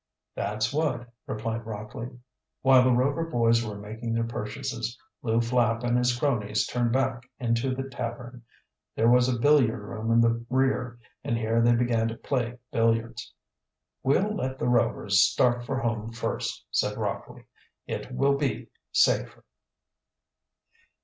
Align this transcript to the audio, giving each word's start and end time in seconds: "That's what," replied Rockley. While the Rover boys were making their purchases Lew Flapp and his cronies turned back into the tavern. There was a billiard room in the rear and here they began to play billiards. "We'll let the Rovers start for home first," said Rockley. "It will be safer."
"That's 0.33 0.73
what," 0.73 1.07
replied 1.27 1.63
Rockley. 1.67 2.09
While 2.63 2.81
the 2.81 2.91
Rover 2.91 3.23
boys 3.23 3.63
were 3.63 3.77
making 3.77 4.15
their 4.15 4.23
purchases 4.23 4.97
Lew 5.21 5.39
Flapp 5.41 5.83
and 5.83 5.95
his 5.95 6.17
cronies 6.17 6.65
turned 6.65 6.91
back 6.91 7.29
into 7.39 7.75
the 7.75 7.83
tavern. 7.83 8.41
There 8.95 9.11
was 9.11 9.29
a 9.29 9.37
billiard 9.37 9.79
room 9.79 10.11
in 10.11 10.19
the 10.19 10.43
rear 10.49 10.97
and 11.23 11.37
here 11.37 11.61
they 11.61 11.75
began 11.75 12.07
to 12.07 12.15
play 12.17 12.57
billiards. 12.71 13.31
"We'll 14.01 14.33
let 14.35 14.57
the 14.57 14.67
Rovers 14.67 15.19
start 15.21 15.65
for 15.67 15.77
home 15.77 16.11
first," 16.13 16.65
said 16.71 16.97
Rockley. 16.97 17.45
"It 17.85 18.11
will 18.11 18.37
be 18.37 18.69
safer." 18.91 19.45